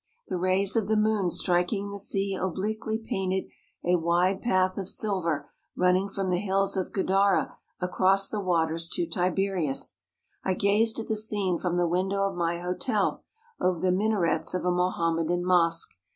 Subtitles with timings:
[0.29, 3.51] The rays of the moon striking the sea obliquely painted
[3.85, 9.05] a wide path of silver running from the hills of Gadara across the waters to
[9.05, 9.97] Tiberias.
[10.43, 13.21] I gazed at the scene from the window of my hotel
[13.59, 15.91] over the minarets of a Mohammedan mosque.